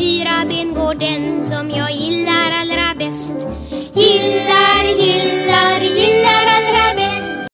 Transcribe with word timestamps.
fyra 0.00 0.44
ben 0.48 0.74
går 0.74 0.94
den 0.94 1.42
som 1.42 1.70
jag 1.70 1.92
gillar 1.92 2.50
allra 2.50 2.94
bäst. 2.98 3.34
Gillar, 3.70 4.84
gillar, 5.02 5.80
gillar 5.80 6.44
allra 6.56 6.94
bäst. 6.96 7.50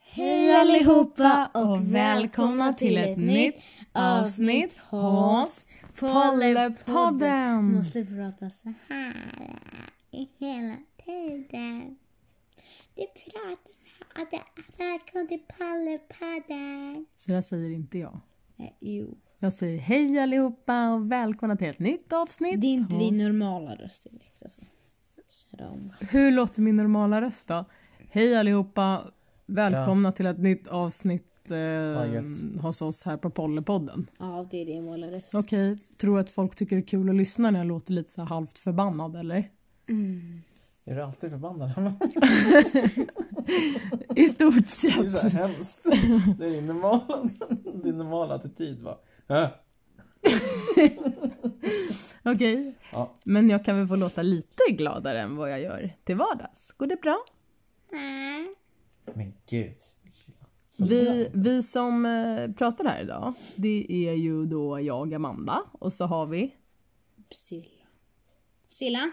Hej 0.00 0.54
allihopa 0.54 1.50
och 1.54 1.94
välkomna 1.94 2.72
till 2.72 2.96
ett 2.96 3.18
nytt 3.18 3.54
avsnitt 3.92 4.76
hos 4.78 5.66
Pollepodden. 5.98 7.74
Måste 7.74 8.04
prata 8.04 8.50
så 8.50 8.74
här 8.88 9.12
hela 10.38 10.76
tiden. 11.04 11.96
Du 12.94 13.06
pratar 13.06 13.72
så 13.84 14.36
här. 14.36 14.42
Välkommen 14.78 15.28
till 15.28 15.42
Pollepodden. 15.58 17.06
Så 17.16 17.30
där 17.30 17.42
säger 17.42 17.70
inte 17.70 17.98
jag. 17.98 18.20
Eh, 18.58 18.72
jo. 18.80 19.18
Jag 19.40 19.52
säger 19.52 19.78
hej 19.78 20.18
allihopa 20.18 20.90
och 20.90 21.12
välkomna 21.12 21.56
till 21.56 21.66
ett 21.68 21.78
nytt 21.78 22.12
avsnitt. 22.12 22.60
Det 22.60 22.66
är 22.66 22.72
inte 22.74 22.94
din 22.94 23.18
normala 23.18 23.74
röst 23.74 24.06
alltså. 24.42 24.60
Hur 26.00 26.30
låter 26.30 26.62
min 26.62 26.76
normala 26.76 27.20
röst 27.20 27.48
då? 27.48 27.64
Hej 28.10 28.36
allihopa, 28.36 29.02
välkomna 29.46 30.12
till 30.12 30.26
ett 30.26 30.38
nytt 30.38 30.68
avsnitt 30.68 31.50
eh, 31.50 32.22
hos 32.62 32.82
oss 32.82 33.04
här 33.04 33.16
på 33.16 33.30
Pollepodden. 33.30 34.10
Ja, 34.18 34.46
det 34.50 34.62
är 34.62 34.66
din 34.66 34.82
normala 34.84 35.10
röst. 35.10 35.34
Okej, 35.34 35.76
tror 35.96 36.18
att 36.18 36.30
folk 36.30 36.56
tycker 36.56 36.76
det 36.76 36.82
är 36.82 36.86
kul 36.86 37.08
att 37.08 37.16
lyssna 37.16 37.50
när 37.50 37.60
jag 37.60 37.66
låter 37.66 37.92
lite 37.92 38.10
så 38.10 38.22
halvt 38.22 38.58
förbannad 38.58 39.16
eller? 39.16 39.50
Är 40.84 40.94
du 40.94 41.02
alltid 41.02 41.30
förbannad? 41.30 41.70
I 44.16 44.28
stort 44.28 44.54
Det 44.54 44.88
är 44.88 45.08
sett. 45.08 45.10
så 45.10 45.28
hemskt. 45.28 45.86
Det 46.38 46.46
är 46.46 46.50
din 46.50 46.66
normala, 46.66 47.04
din 47.84 47.98
normala 47.98 48.34
attityd 48.34 48.80
va? 48.80 48.98
Äh. 49.28 49.48
Okej, 52.24 52.74
Ja. 52.92 53.14
men 53.24 53.50
jag 53.50 53.64
kan 53.64 53.76
väl 53.78 53.86
få 53.86 53.96
låta 53.96 54.22
lite 54.22 54.62
gladare 54.72 55.20
än 55.20 55.36
vad 55.36 55.50
jag 55.50 55.60
gör 55.60 55.96
till 56.04 56.16
vardags. 56.16 56.72
Går 56.76 56.86
det 56.86 56.96
bra? 56.96 57.24
Men 59.14 59.32
gud. 59.46 59.72
Vi, 60.78 61.30
vi 61.34 61.62
som 61.62 62.06
eh, 62.06 62.52
pratar 62.52 62.84
här 62.84 63.02
idag, 63.02 63.34
det 63.56 63.86
är 63.92 64.12
ju 64.12 64.46
då 64.46 64.80
jag, 64.80 65.14
Amanda, 65.14 65.62
och 65.72 65.92
så 65.92 66.04
har 66.06 66.26
vi 66.26 66.54
Silla. 67.34 67.84
Silla? 68.68 69.10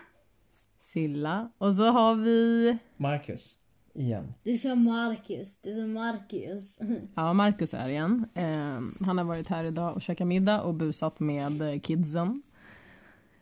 Silla, 0.80 1.52
och 1.58 1.76
så 1.76 1.84
har 1.86 2.16
vi 2.16 2.78
Marcus. 2.98 3.58
Igen. 3.96 4.34
Du 4.44 4.58
sa 4.58 4.76
Marcus. 4.76 5.58
Du 5.62 5.74
sa 5.76 5.82
Marcus. 5.88 6.80
Ja, 7.16 7.34
Marcus 7.34 7.74
är 7.74 7.90
igen. 7.90 8.26
Eh, 8.34 9.06
han 9.06 9.18
har 9.18 9.24
varit 9.24 9.48
här 9.48 9.64
idag 9.64 9.96
och 9.96 10.02
käkat 10.02 10.28
middag 10.28 10.62
och 10.62 10.74
busat 10.76 11.20
med 11.20 11.62
eh, 11.62 11.80
kidsen. 11.80 12.44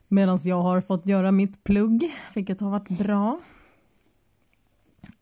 Medan 0.07 0.39
jag 0.43 0.61
har 0.61 0.81
fått 0.81 1.05
göra 1.05 1.31
mitt 1.31 1.63
plugg, 1.63 2.11
vilket 2.35 2.61
har 2.61 2.69
varit 2.69 3.05
bra. 3.05 3.39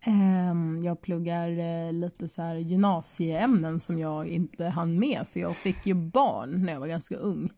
Eh, 0.05 0.83
jag 0.85 1.01
pluggar 1.01 1.49
eh, 1.59 1.93
lite 1.93 2.27
så 2.27 2.41
här 2.41 2.55
gymnasieämnen 2.55 3.79
som 3.79 3.99
jag 3.99 4.27
inte 4.27 4.65
hann 4.65 4.99
med 4.99 5.25
för 5.29 5.39
jag 5.39 5.55
fick 5.55 5.85
ju 5.85 5.93
barn 5.93 6.61
när 6.65 6.73
jag 6.73 6.79
var 6.79 6.87
ganska 6.87 7.15
ung. 7.15 7.49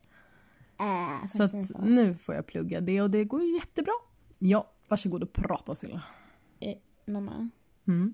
Äh, 0.79 1.27
Så 1.29 1.43
att 1.43 1.53
nu 1.85 2.13
får 2.13 2.35
jag 2.35 2.45
plugga 2.47 2.81
det 2.81 3.01
och 3.01 3.09
det 3.09 3.23
går 3.23 3.43
jättebra. 3.43 3.93
Ja, 4.39 4.67
varsågod 4.89 5.23
och 5.23 5.33
prata 5.33 5.75
Silla. 5.75 6.01
eh, 6.59 6.75
mamma. 7.05 7.49
Mm. 7.87 8.13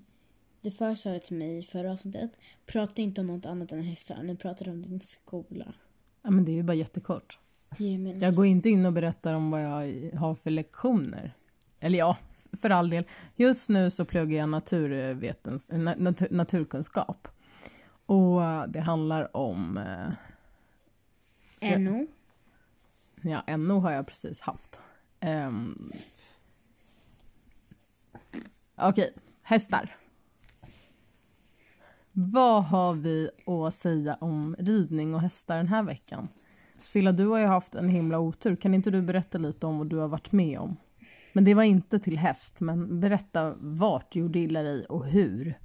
Du 0.60 0.70
först 0.70 1.02
sa 1.02 1.10
det 1.10 1.20
till 1.20 1.36
mig 1.36 1.58
i 1.58 1.62
förra 1.62 1.92
avsnittet. 1.92 2.30
Prata 2.66 3.02
inte 3.02 3.20
om 3.20 3.26
något 3.26 3.46
annat 3.46 3.72
än 3.72 3.82
hästar. 3.82 4.22
Nu 4.22 4.36
pratar 4.36 4.64
du 4.64 4.70
om 4.70 4.82
din 4.82 5.00
skola. 5.00 5.74
Ja, 6.22 6.30
men 6.30 6.44
det 6.44 6.52
är 6.52 6.54
ju 6.54 6.62
bara 6.62 6.74
jättekort. 6.74 7.38
En 7.78 8.20
Jag 8.20 8.34
går 8.34 8.46
inte 8.46 8.70
in 8.70 8.86
och 8.86 8.92
berättar 8.92 9.34
om 9.34 9.50
vad 9.50 9.62
jag 9.62 10.10
har 10.14 10.34
för 10.34 10.50
lektioner. 10.50 11.34
Eller 11.80 11.98
ja, 11.98 12.16
för 12.52 12.70
all 12.70 12.90
del. 12.90 13.04
Just 13.36 13.68
nu 13.68 13.90
så 13.90 14.04
pluggar 14.04 14.38
jag 14.38 14.48
naturvetens, 14.48 15.66
na, 15.68 15.94
natur, 15.98 16.28
naturkunskap. 16.30 17.28
Och 18.06 18.44
eh, 18.44 18.66
det 18.66 18.80
handlar 18.80 19.36
om... 19.36 19.78
eh, 21.62 21.78
NO. 21.78 22.06
Ja, 23.22 23.56
NO 23.56 23.78
har 23.78 23.92
jag 23.92 24.06
precis 24.06 24.40
haft. 24.40 24.80
Um, 25.20 25.90
Okej, 28.76 29.12
hästar. 29.50 29.96
Vad 32.12 32.64
har 32.64 32.94
vi 32.94 33.30
att 33.46 33.74
säga 33.74 34.14
om 34.20 34.56
ridning 34.58 35.14
och 35.14 35.20
hästar 35.20 35.56
den 35.56 35.68
här 35.68 35.82
veckan? 35.82 36.28
Silla, 36.78 37.12
du 37.12 37.26
har 37.26 37.38
ju 37.38 37.46
haft 37.46 37.74
en 37.74 37.88
himla 37.88 38.18
otur. 38.18 38.56
Kan 38.56 38.74
inte 38.74 38.90
du 38.90 39.02
berätta 39.02 39.38
lite 39.38 39.66
om 39.66 39.78
vad 39.78 39.86
du 39.86 39.96
har 39.96 40.08
varit 40.08 40.32
med 40.32 40.58
om? 40.58 40.76
Men 41.32 41.44
det 41.44 41.54
var 41.54 41.62
inte 41.62 41.98
till 41.98 42.18
häst, 42.18 42.60
men 42.60 43.00
berätta 43.00 43.54
vart 43.58 44.12
du 44.12 44.20
gjorde 44.20 44.38
illa 44.38 44.62
dig 44.62 44.84
och 44.84 45.06
hur. 45.06 45.58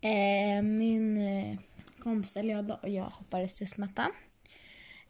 Eh, 0.00 0.62
min 0.62 1.16
eh, 1.16 1.58
kompis, 1.98 2.36
eller 2.36 2.54
jag, 2.54 2.66
då, 2.66 2.78
jag 2.82 3.04
hoppade 3.04 3.48
studsmatta. 3.48 4.06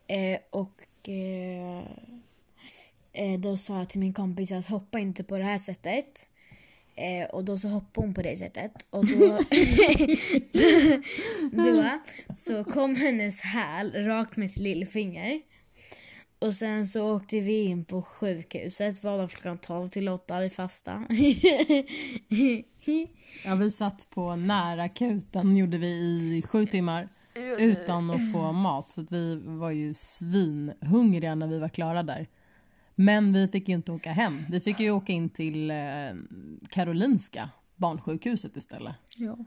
Eh, 0.07 0.39
och 0.51 1.09
eh, 1.09 1.78
eh, 3.12 3.41
då 3.41 3.57
sa 3.57 3.78
jag 3.78 3.89
till 3.89 4.01
min 4.01 4.15
kompis 4.15 4.53
att 4.53 4.67
hoppa 4.67 4.99
inte 4.99 5.25
på 5.25 5.39
det 5.39 5.45
här 5.45 5.59
sättet. 5.59 6.28
Eh, 6.98 7.25
och 7.25 7.44
då 7.44 7.59
så 7.59 7.69
hoppade 7.69 8.06
hon 8.06 8.14
på 8.14 8.22
det 8.22 8.36
sättet. 8.36 8.72
Och 8.91 9.06
då, 9.06 9.38
då 11.53 11.84
så 12.34 12.64
kom 12.64 12.94
hennes 12.94 13.41
häl 13.41 13.92
rakt 13.92 14.36
mitt 14.36 14.56
lillfinger. 14.56 15.41
Och 16.38 16.54
sen 16.54 16.86
så 16.86 17.16
åkte 17.16 17.41
vi 17.41 17.64
in 17.64 17.84
på 17.84 18.03
sjukhuset. 18.03 19.04
Var 19.04 19.19
där 19.19 19.28
klockan 19.28 19.59
12 19.59 19.88
till 19.88 20.09
8 20.09 20.41
vi 20.41 20.50
fasta. 20.50 21.04
Ja, 23.44 23.54
vi 23.54 23.70
satt 23.70 24.10
på 24.10 24.36
nära 24.36 24.82
akuten 24.82 25.56
gjorde 25.56 25.78
vi 25.78 25.88
i 25.88 26.42
sju 26.48 26.66
timmar 26.66 27.09
utan 27.59 28.10
att 28.10 28.32
få 28.32 28.53
mat. 28.53 28.91
Så 28.91 29.00
att 29.00 29.12
vi 29.12 29.41
var 29.44 29.70
ju 29.70 29.94
svinhungriga 29.94 31.34
när 31.34 31.47
vi 31.47 31.59
var 31.59 31.69
klara 31.69 32.03
där. 32.03 32.26
Men 33.00 33.32
vi 33.32 33.48
fick 33.48 33.69
ju 33.69 33.75
inte 33.75 33.92
åka 33.92 34.12
hem. 34.12 34.44
Vi 34.50 34.60
fick 34.60 34.81
ju 34.81 34.91
åka 34.91 35.12
in 35.12 35.28
till 35.31 35.70
eh, 35.70 35.76
Karolinska 36.70 37.50
barnsjukhuset 37.76 38.56
istället. 38.56 38.94
ja. 39.16 39.38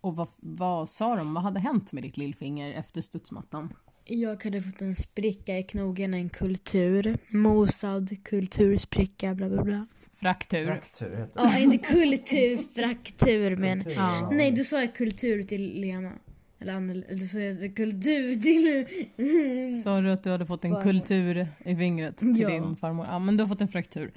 Och 0.00 0.16
vad, 0.16 0.28
vad 0.40 0.88
sa 0.88 1.16
de? 1.16 1.34
Vad 1.34 1.42
hade 1.42 1.60
hänt 1.60 1.92
med 1.92 2.02
ditt 2.02 2.16
lillfinger 2.16 2.72
efter 2.72 3.00
studsmattan? 3.00 3.72
Jag 4.04 4.44
hade 4.44 4.62
fått 4.62 4.80
en 4.80 4.96
spricka 4.96 5.58
i 5.58 5.62
knogen, 5.62 6.14
en 6.14 6.28
kultur. 6.28 7.18
Mosad 7.28 8.24
kulturspricka, 8.24 9.34
bla 9.34 9.48
bla 9.48 9.62
bla. 9.64 9.86
Fraktur. 10.12 10.66
Fraktur 10.66 11.06
heter 11.16 11.18
det. 11.18 11.28
Ja, 11.34 11.58
inte 11.58 11.78
kultur, 11.78 12.58
fraktur 12.74 13.56
men... 13.56 13.78
Kultur, 13.84 13.96
Ja. 14.00 14.30
Nej, 14.32 14.50
du 14.50 14.64
sa 14.64 14.86
kultur 14.86 15.42
till 15.42 15.80
Lena. 15.80 16.12
Eller 16.58 16.72
eller 16.76 17.14
du 17.14 17.28
sa 17.28 17.38
jag 17.38 17.76
kultur 17.76 18.32
till... 18.42 19.82
Sa 19.82 20.00
du 20.00 20.10
att 20.12 20.22
du 20.22 20.30
hade 20.30 20.46
fått 20.46 20.64
en 20.64 20.70
Farmor. 20.70 20.82
kultur 20.92 21.48
i 21.64 21.76
fingret 21.76 22.16
till 22.18 22.40
Ja. 22.40 22.48
din 22.48 22.76
farmor? 22.76 23.06
Ja, 23.06 23.18
men 23.18 23.36
du 23.36 23.42
har 23.42 23.48
fått 23.48 23.60
en 23.60 23.68
fraktur. 23.68 24.12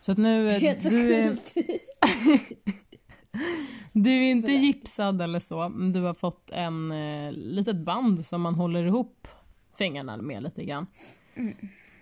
Så 0.00 0.12
att 0.12 0.18
nu... 0.18 0.50
eh, 0.50 0.60
Heter 0.60 0.90
Du 0.90 1.14
är. 1.14 1.36
Du 3.92 4.10
är 4.10 4.30
inte 4.30 4.52
gipsad 4.52 5.22
eller 5.22 5.40
så, 5.40 5.68
men 5.68 5.92
du 5.92 6.00
har 6.00 6.14
fått 6.14 6.50
en 6.50 6.92
eh, 6.92 7.32
litet 7.32 7.76
band 7.76 8.24
som 8.24 8.40
man 8.42 8.54
håller 8.54 8.84
ihop 8.86 9.28
fingrarna 9.78 10.16
med 10.16 10.42
lite 10.42 10.64
grann. 10.64 10.86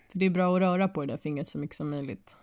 För 0.08 0.18
det 0.18 0.26
är 0.26 0.30
bra 0.30 0.54
att 0.56 0.60
röra 0.60 0.88
på 0.88 1.00
det 1.00 1.06
där 1.12 1.16
fingret 1.16 1.48
så 1.48 1.58
mycket 1.58 1.76
som 1.76 1.90
möjligt. 1.90 2.36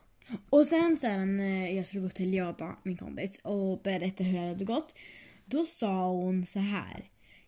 Och 0.49 0.65
sen 0.65 0.97
sen 0.97 1.39
eh, 1.39 1.75
jag 1.75 1.85
skulle 1.85 2.03
gå 2.03 2.09
till 2.09 2.33
Jada, 2.33 2.75
min 2.83 2.97
kompis, 2.97 3.39
och 3.43 3.81
berätta 3.83 4.23
hur 4.23 4.39
det 4.41 4.47
hade 4.47 4.65
gått. 4.65 4.95
Då 5.45 5.65
sa 5.65 6.07
hon 6.11 6.45
så 6.45 6.59
här. 6.59 7.03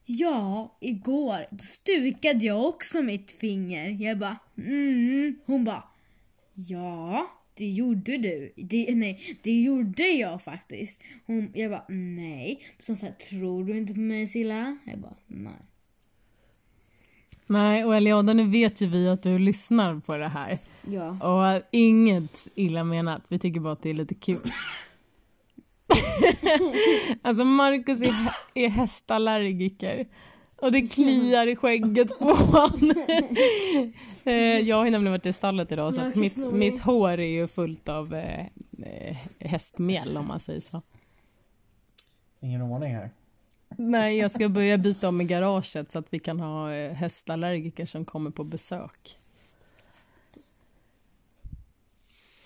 Ja, 0.05 0.77
igår 0.79 1.45
då 1.51 1.57
stukade 1.57 2.45
jag 2.45 2.65
också 2.65 3.01
mitt 3.01 3.31
finger. 3.31 3.89
Jag 3.89 4.19
bara 4.19 4.37
mm. 4.57 5.35
Hon 5.45 5.63
bara 5.63 5.83
ja, 6.53 7.31
det 7.53 7.69
gjorde 7.69 8.17
du. 8.17 8.53
Det, 8.55 8.95
nej, 8.95 9.37
det 9.41 9.61
gjorde 9.61 10.03
jag 10.03 10.41
faktiskt. 10.41 11.03
Hon, 11.25 11.51
jag 11.55 11.71
bara 11.71 11.85
nej. 11.89 12.65
Så 12.79 12.91
hon 12.91 12.97
sa 12.97 13.07
tror 13.29 13.63
du 13.65 13.77
inte 13.77 13.93
på 13.93 13.99
mig 13.99 14.27
Silla? 14.27 14.77
Jag 14.85 14.99
bara 14.99 15.15
nej. 15.27 15.53
Nej, 17.47 17.85
och 17.85 17.95
Eliada, 17.95 18.33
nu 18.33 18.47
vet 18.47 18.81
ju 18.81 18.87
vi 18.87 19.09
att 19.09 19.23
du 19.23 19.39
lyssnar 19.39 19.99
på 19.99 20.17
det 20.17 20.27
här. 20.27 20.57
Ja. 20.87 21.09
Och 21.09 21.63
inget 21.71 22.47
illa 22.55 22.83
menat, 22.83 23.25
vi 23.29 23.39
tycker 23.39 23.59
bara 23.59 23.73
att 23.73 23.81
det 23.81 23.89
är 23.89 23.93
lite 23.93 24.15
kul. 24.15 24.51
alltså 27.21 27.43
Marcus 27.45 28.01
är, 28.01 28.05
hä- 28.05 28.33
är 28.53 28.69
hästallergiker. 28.69 30.07
Och 30.55 30.71
det 30.71 30.81
kliar 30.81 31.47
i 31.47 31.55
skägget 31.55 32.19
på 32.19 32.33
honom. 32.33 32.93
Eh, 34.25 34.33
jag 34.59 34.75
har 34.75 34.85
ju 34.85 34.91
nämligen 34.91 35.11
varit 35.11 35.25
i 35.25 35.33
stallet 35.33 35.71
idag 35.71 35.93
så 35.93 36.01
mitt, 36.15 36.37
mitt 36.53 36.79
hår 36.79 37.09
är 37.09 37.17
ju 37.27 37.47
fullt 37.47 37.89
av 37.89 38.13
eh, 38.15 38.39
eh, 38.85 39.15
hästmjöl 39.39 40.17
om 40.17 40.27
man 40.27 40.39
säger 40.39 40.59
så. 40.59 40.81
Ingen 42.41 42.61
ordning 42.61 42.95
här. 42.95 43.09
Nej, 43.77 44.17
jag 44.17 44.31
ska 44.31 44.49
börja 44.49 44.77
byta 44.77 45.09
om 45.09 45.21
i 45.21 45.23
garaget 45.23 45.91
så 45.91 45.99
att 45.99 46.13
vi 46.13 46.19
kan 46.19 46.39
ha 46.39 46.73
eh, 46.73 46.93
hästallergiker 46.93 47.85
som 47.85 48.05
kommer 48.05 48.31
på 48.31 48.43
besök. 48.43 49.17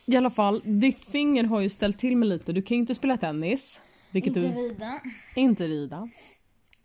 I 0.05 0.15
alla 0.17 0.29
fall, 0.29 0.61
ditt 0.65 1.05
finger 1.05 1.43
har 1.43 1.59
ju 1.61 1.69
ställt 1.69 1.97
till 1.99 2.17
med 2.17 2.29
lite. 2.29 2.53
Du 2.53 2.61
kan 2.61 2.75
ju 2.77 2.81
inte 2.81 2.95
spela 2.95 3.17
tennis. 3.17 3.79
Vilket 4.11 4.35
Inte 4.35 4.39
du 4.39 4.55
rida. 4.69 4.99
inte 5.35 5.67
rida. 5.67 6.09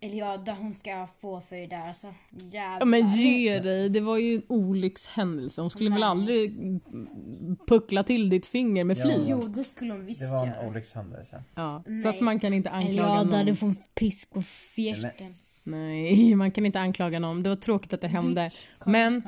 Eller 0.00 0.14
ja, 0.18 0.36
det 0.36 0.52
hon 0.52 0.74
ska 0.74 1.06
få 1.20 1.40
för 1.40 1.56
det 1.56 1.66
där 1.66 1.88
alltså. 1.88 2.14
Jävlar. 2.30 2.78
Ja, 2.80 2.84
men 2.84 3.08
ge 3.08 3.60
dig, 3.60 3.88
det 3.88 4.00
var 4.00 4.16
ju 4.18 4.34
en 4.34 4.42
olyckshändelse. 4.48 5.60
Hon 5.60 5.70
skulle 5.70 5.90
väl 5.90 6.02
aldrig 6.02 6.52
puckla 7.68 8.04
till 8.04 8.28
ditt 8.28 8.46
finger 8.46 8.84
med 8.84 8.98
Ja. 8.98 9.02
flit? 9.02 9.24
Jo, 9.28 9.42
det 9.42 9.64
skulle 9.64 9.92
hon 9.92 10.06
visst 10.06 10.20
Det 10.20 10.30
var 10.30 10.46
göra. 10.46 10.56
en 10.56 10.68
olyckshändelse. 10.68 11.42
Ja, 11.54 11.82
så 11.84 11.90
Nej. 11.92 12.06
att 12.06 12.20
man 12.20 12.40
kan 12.40 12.54
inte 12.54 12.68
Eller 12.68 12.78
anklaga 12.78 13.08
ja, 13.08 13.24
då 13.24 13.36
hade 13.36 13.44
någon. 13.50 13.56
hon 13.60 13.76
pisk 13.94 14.28
och 14.36 14.44
fjärten. 14.44 15.34
Nej, 15.62 16.34
man 16.34 16.50
kan 16.50 16.66
inte 16.66 16.80
anklaga 16.80 17.18
någon. 17.18 17.42
Det 17.42 17.48
var 17.48 17.56
tråkigt 17.56 17.92
att 17.92 18.00
det 18.00 18.08
hände. 18.08 18.50
Men, 18.86 19.22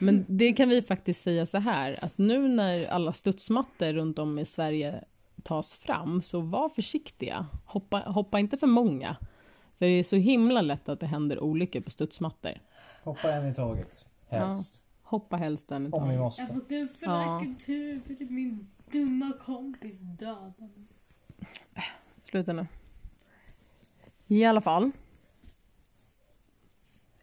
men 0.00 0.24
det 0.28 0.52
kan 0.52 0.68
vi 0.68 0.82
faktiskt 0.82 1.22
säga 1.22 1.46
så 1.46 1.58
här 1.58 2.04
att 2.04 2.18
nu 2.18 2.48
när 2.48 2.86
alla 2.90 3.12
studsmattor 3.12 3.92
runt 3.92 4.18
om 4.18 4.38
i 4.38 4.44
Sverige 4.46 5.04
tas 5.42 5.76
fram 5.76 6.22
så 6.22 6.40
var 6.40 6.68
försiktiga. 6.68 7.46
Hoppa, 7.64 7.98
hoppa 7.98 8.38
inte 8.38 8.56
för 8.56 8.66
många. 8.66 9.16
För 9.74 9.86
det 9.86 9.92
är 9.92 10.04
så 10.04 10.16
himla 10.16 10.60
lätt 10.62 10.88
att 10.88 11.00
det 11.00 11.06
händer 11.06 11.40
olyckor 11.40 11.80
på 11.80 11.90
studsmattor. 11.90 12.52
Hoppa 13.02 13.32
en 13.32 13.46
i 13.50 13.54
taget. 13.54 14.06
Helst. 14.28 14.84
Hoppa 15.02 15.36
helst 15.36 15.70
en 15.70 15.86
i 15.86 15.90
Om 15.90 16.02
vi 16.02 16.08
taget. 16.08 16.20
måste. 16.20 16.42
Jag 16.68 16.90
fick 16.90 17.02
en 17.02 17.10
Ja. 17.10 17.44
tur, 17.66 18.00
min 18.30 18.68
dumma 18.92 19.32
kompis 19.44 20.00
dödade 20.00 20.54
mig. 20.74 21.84
Sluta 22.24 22.52
nu. 22.52 22.66
I 24.26 24.44
alla 24.44 24.60
fall. 24.60 24.90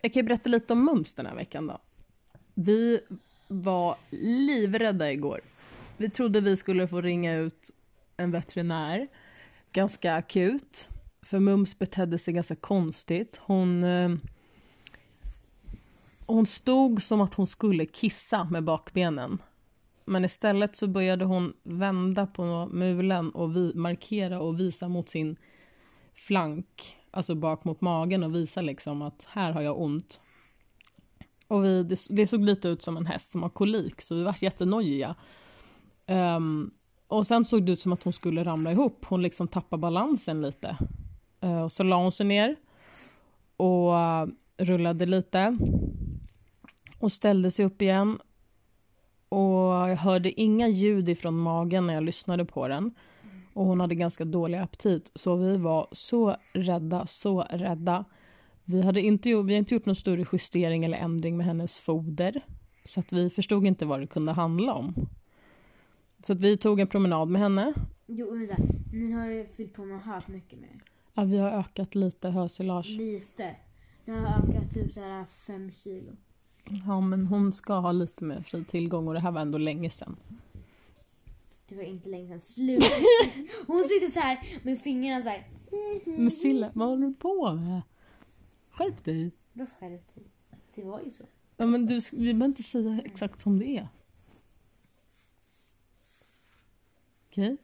Jag 0.01 0.13
kan 0.13 0.19
ju 0.21 0.27
berätta 0.27 0.49
lite 0.49 0.73
om 0.73 0.85
mums 0.85 1.13
den 1.13 1.25
här 1.25 1.35
veckan 1.35 1.67
då. 1.67 1.77
Vi 2.59 2.99
var 3.47 3.95
livrädda 4.09 5.11
igår. 5.11 5.41
Vi 5.97 6.09
trodde 6.09 6.41
vi 6.41 6.57
skulle 6.57 6.87
få 6.87 7.01
ringa 7.01 7.35
ut 7.35 7.71
en 8.17 8.31
veterinär 8.31 9.07
ganska 9.71 10.13
akut. 10.13 10.89
För 11.21 11.39
Mums 11.39 11.79
betedde 11.79 12.17
sig 12.17 12.33
ganska 12.33 12.55
konstigt. 12.55 13.39
Hon, 13.41 13.83
eh, 13.83 14.09
hon 16.25 16.45
stod 16.45 17.03
som 17.03 17.21
att 17.21 17.33
hon 17.33 17.47
skulle 17.47 17.85
kissa 17.85 18.43
med 18.43 18.63
bakbenen. 18.63 19.37
Men 20.05 20.25
istället 20.25 20.75
så 20.75 20.87
började 20.87 21.25
hon 21.25 21.53
vända 21.63 22.27
på 22.27 22.69
mulen 22.71 23.31
och 23.31 23.55
vi, 23.55 23.71
markera 23.75 24.41
och 24.41 24.59
visa 24.59 24.87
mot 24.87 25.09
sin 25.09 25.35
flank, 26.15 26.97
alltså 27.11 27.35
bak 27.35 27.63
mot 27.63 27.81
magen 27.81 28.23
och 28.23 28.35
visa 28.35 28.61
liksom 28.61 29.01
att 29.01 29.27
här 29.29 29.51
har 29.51 29.61
jag 29.61 29.81
ont. 29.81 30.19
Och 31.47 31.65
vi, 31.65 31.83
det, 31.83 32.05
det 32.09 32.27
såg 32.27 32.43
lite 32.43 32.67
ut 32.67 32.81
som 32.81 32.97
en 32.97 33.05
häst 33.05 33.31
som 33.31 33.43
har 33.43 33.49
kolik 33.49 34.01
så 34.01 34.15
vi 34.15 34.23
var 34.23 34.35
jättenojiga. 34.41 35.15
Um, 36.07 36.71
och 37.07 37.27
sen 37.27 37.45
såg 37.45 37.65
det 37.65 37.71
ut 37.71 37.81
som 37.81 37.93
att 37.93 38.03
hon 38.03 38.13
skulle 38.13 38.43
ramla 38.43 38.71
ihop. 38.71 39.05
Hon 39.05 39.21
liksom 39.21 39.47
tappade 39.47 39.81
balansen 39.81 40.41
lite. 40.41 40.77
Uh, 41.43 41.61
och 41.61 41.71
så 41.71 41.83
la 41.83 41.97
hon 41.97 42.11
sig 42.11 42.25
ner 42.25 42.55
och 43.57 43.91
uh, 43.91 44.25
rullade 44.57 45.05
lite. 45.05 45.57
Och 46.99 47.11
ställde 47.11 47.51
sig 47.51 47.65
upp 47.65 47.81
igen. 47.81 48.19
Och 49.29 49.89
jag 49.89 49.95
hörde 49.95 50.41
inga 50.41 50.67
ljud 50.67 51.09
ifrån 51.09 51.37
magen 51.37 51.87
när 51.87 51.93
jag 51.93 52.03
lyssnade 52.03 52.45
på 52.45 52.67
den. 52.67 52.93
Och 53.53 53.65
hon 53.65 53.79
hade 53.79 53.95
ganska 53.95 54.25
dålig 54.25 54.57
aptit. 54.57 55.11
Så 55.15 55.35
vi 55.35 55.57
var 55.57 55.87
så 55.91 56.35
rädda, 56.53 57.07
så 57.07 57.41
rädda. 57.41 58.05
Vi, 58.69 58.81
hade 58.81 59.01
inte, 59.01 59.29
vi 59.29 59.35
har 59.35 59.59
inte 59.59 59.73
gjort 59.73 59.85
någon 59.85 59.95
större 59.95 60.25
justering 60.31 60.85
eller 60.85 60.97
ändring 60.97 61.37
med 61.37 61.45
hennes 61.45 61.79
foder. 61.79 62.45
Så 62.85 62.99
att 62.99 63.13
vi 63.13 63.29
förstod 63.29 63.65
inte 63.65 63.85
vad 63.85 63.99
det 63.99 64.07
kunde 64.07 64.31
handla 64.31 64.73
om. 64.73 65.09
Så 66.23 66.33
att 66.33 66.41
vi 66.41 66.57
tog 66.57 66.79
en 66.79 66.87
promenad 66.87 67.29
med 67.29 67.41
henne. 67.41 67.73
Jo, 68.05 68.35
vänta. 68.35 68.55
Ni 68.93 69.11
har 69.11 69.27
ju 69.27 69.45
fyllt 69.45 69.73
på 69.73 69.85
med 69.85 70.01
hört 70.01 70.27
mycket 70.27 70.59
mer. 70.59 70.81
Ja, 71.13 71.23
vi 71.23 71.37
har 71.37 71.51
ökat 71.51 71.95
lite 71.95 72.29
hörsilage. 72.29 72.89
Lite. 72.97 73.55
Jag 74.05 74.13
har 74.15 74.43
ökat 74.43 74.73
typ 74.73 74.93
såhär 74.93 75.25
fem 75.25 75.71
kilo. 75.71 76.11
Ja, 76.85 77.01
men 77.01 77.27
hon 77.27 77.53
ska 77.53 77.73
ha 77.73 77.91
lite 77.91 78.23
mer 78.23 78.41
fri 78.41 78.63
tillgång 78.63 79.07
och 79.07 79.13
det 79.13 79.19
här 79.19 79.31
var 79.31 79.41
ändå 79.41 79.57
länge 79.57 79.89
sedan. 79.89 80.15
Det 81.69 81.75
var 81.75 81.83
inte 81.83 82.09
länge 82.09 82.27
sedan. 82.27 82.39
Slut. 82.39 82.83
Hon 83.67 83.87
sitter 83.87 84.11
så 84.11 84.19
här 84.19 84.59
med 84.63 84.81
fingrarna 84.81 85.23
så 85.23 85.29
här. 85.29 85.47
Men 86.05 86.31
Silla, 86.31 86.71
vad 86.73 86.87
håller 86.87 87.07
du 87.07 87.13
på 87.13 87.53
med? 87.53 87.81
Skärp 88.77 89.03
dig. 89.03 89.31
Då 89.53 89.65
skärp 89.65 90.15
dig. 90.15 90.23
Det 90.75 90.83
var 90.83 91.01
ju 91.01 91.11
så. 91.11 91.23
Ja, 91.57 91.65
men 91.65 91.85
du, 91.85 91.99
vi 92.11 92.17
behöver 92.33 92.45
inte 92.45 92.63
säga 92.63 93.01
exakt 93.05 93.41
som 93.41 93.59
det 93.59 93.77
är. 93.77 93.87
Okej, 97.29 97.57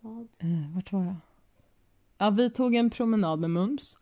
Vad? 0.00 0.28
eh, 0.38 0.74
vart 0.74 0.92
var 0.92 1.04
jag? 1.04 1.14
Ja, 2.18 2.30
vi 2.30 2.50
tog 2.50 2.74
en 2.74 2.90
promenad 2.90 3.38
med 3.38 3.50
Mums. 3.50 3.96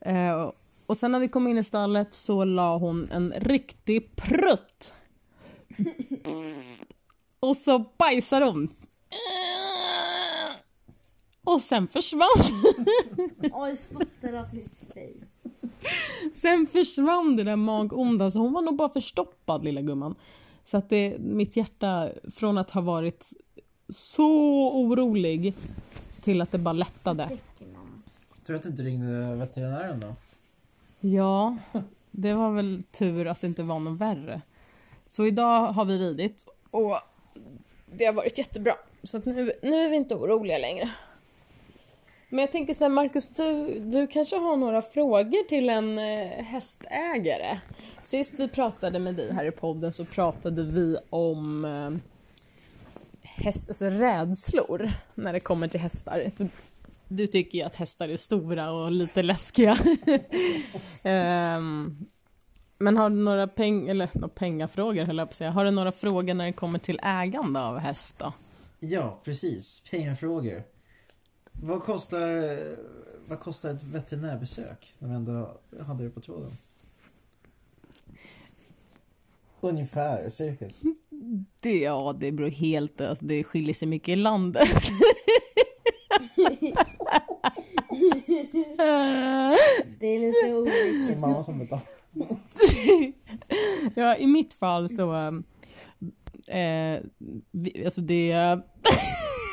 Eh, 0.00 0.52
och 0.86 0.96
sen 0.98 1.12
när 1.12 1.20
vi 1.20 1.28
kom 1.28 1.46
in 1.46 1.58
i 1.58 1.64
stallet 1.64 2.14
så 2.14 2.44
la 2.44 2.76
hon 2.78 3.10
en 3.10 3.32
riktig 3.32 4.16
prutt. 4.16 4.92
och 7.40 7.56
så 7.56 7.84
bajsade 7.98 8.46
hon. 8.46 8.68
Och 11.48 11.60
sen 11.60 11.88
försvann 11.88 12.62
Oj, 13.52 13.76
spottade 13.76 14.40
av 14.40 14.54
mitt 14.54 14.78
face. 14.78 15.52
Sen 16.34 16.66
försvann 16.66 17.36
det 17.36 17.44
där 17.44 17.56
magonda, 17.56 18.30
så 18.30 18.38
hon 18.38 18.52
var 18.52 18.62
nog 18.62 18.76
bara 18.76 18.88
förstoppad 18.88 19.64
lilla 19.64 19.80
gumman. 19.80 20.14
Så 20.64 20.76
att 20.76 20.88
det, 20.88 21.18
mitt 21.18 21.56
hjärta, 21.56 22.08
från 22.34 22.58
att 22.58 22.70
ha 22.70 22.80
varit 22.80 23.32
så 23.88 24.30
orolig 24.72 25.54
till 26.22 26.40
att 26.40 26.52
det 26.52 26.58
bara 26.58 26.72
lättade. 26.72 27.30
Tur 28.46 28.54
att 28.54 28.62
du 28.62 28.68
inte 28.68 28.82
ringde 28.82 29.34
veterinären 29.34 30.00
då. 30.00 30.14
Ja, 31.00 31.56
det 32.10 32.34
var 32.34 32.50
väl 32.50 32.82
tur 32.90 33.26
att 33.26 33.40
det 33.40 33.46
inte 33.46 33.62
var 33.62 33.78
något 33.78 34.00
värre. 34.00 34.40
Så 35.06 35.26
idag 35.26 35.72
har 35.72 35.84
vi 35.84 35.98
ridit 35.98 36.46
och 36.70 36.98
det 37.86 38.04
har 38.04 38.12
varit 38.12 38.38
jättebra. 38.38 38.74
Så 39.02 39.16
att 39.16 39.24
nu, 39.24 39.52
nu 39.62 39.76
är 39.76 39.90
vi 39.90 39.96
inte 39.96 40.14
oroliga 40.14 40.58
längre. 40.58 40.90
Men 42.28 42.38
jag 42.38 42.52
tänker 42.52 42.74
så 42.74 42.84
här, 42.84 42.88
Marcus, 42.88 43.28
du, 43.28 43.78
du 43.80 44.06
kanske 44.06 44.36
har 44.36 44.56
några 44.56 44.82
frågor 44.82 45.48
till 45.48 45.68
en 45.68 45.98
eh, 45.98 46.44
hästägare? 46.44 47.60
Sist 48.02 48.34
vi 48.38 48.48
pratade 48.48 48.98
med 48.98 49.14
dig 49.14 49.32
här 49.32 49.46
i 49.46 49.50
podden 49.50 49.92
så 49.92 50.04
pratade 50.04 50.62
vi 50.64 50.96
om 51.10 51.64
eh, 51.64 51.90
häst, 53.22 53.68
alltså 53.68 53.86
rädslor 53.86 54.90
när 55.14 55.32
det 55.32 55.40
kommer 55.40 55.68
till 55.68 55.80
hästar. 55.80 56.30
Du 57.08 57.26
tycker 57.26 57.58
ju 57.58 57.64
att 57.64 57.76
hästar 57.76 58.08
är 58.08 58.16
stora 58.16 58.72
och 58.72 58.90
lite 58.92 59.22
läskiga. 59.22 59.78
Ehm, 61.04 62.06
men 62.78 62.96
har 62.96 63.10
du 63.10 63.16
några 63.16 63.46
peng 63.46 63.88
eller 63.88 64.08
några 64.12 64.28
pengafrågor 64.28 65.04
höll 65.04 65.18
jag 65.18 65.28
på 65.28 65.30
att 65.30 65.36
säga. 65.36 65.50
Har 65.50 65.64
du 65.64 65.70
några 65.70 65.92
frågor 65.92 66.34
när 66.34 66.46
det 66.46 66.52
kommer 66.52 66.78
till 66.78 67.00
ägande 67.02 67.60
av 67.60 67.78
häst 67.78 68.18
då? 68.18 68.32
Ja, 68.80 69.20
precis. 69.24 69.82
Pengafrågor. 69.90 70.62
Vad 71.62 71.82
kostar, 71.82 72.58
vad 73.28 73.40
kostar 73.40 73.70
ett 73.70 73.82
veterinärbesök? 73.82 74.94
När 74.98 75.08
vi 75.08 75.14
ändå 75.14 75.50
hade 75.80 76.04
det 76.04 76.10
på 76.10 76.20
tråden. 76.20 76.50
Ungefär, 79.60 80.30
cirkus. 80.30 80.82
Det, 81.60 81.78
ja, 81.78 82.16
det 82.20 82.32
beror 82.32 82.50
helt, 82.50 83.00
alltså 83.00 83.24
det 83.24 83.44
skiljer 83.44 83.74
sig 83.74 83.88
mycket 83.88 84.08
i 84.08 84.16
landet. 84.16 84.68
Det 89.98 90.06
är 90.06 90.18
lite 90.18 90.46
Det 90.46 90.48
är 90.48 90.56
olika. 90.58 91.20
mamma 91.20 91.44
som 91.44 91.58
betalar. 91.58 91.84
ja, 93.94 94.16
i 94.16 94.26
mitt 94.26 94.54
fall 94.54 94.88
så... 94.88 95.14
Eh, 96.48 97.00
vi, 97.50 97.82
alltså 97.84 98.00
det... 98.00 98.60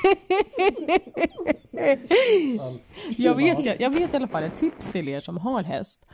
jag, 3.17 3.35
vet, 3.35 3.79
jag, 3.79 3.89
vet 3.89 4.13
i 4.13 4.17
alla 4.17 4.27
fall 4.27 4.43
ett 4.43 4.57
tips 4.57 4.85
till 4.85 5.09
er 5.09 5.19
som 5.19 5.38
har 5.38 5.63
häst, 5.63 6.07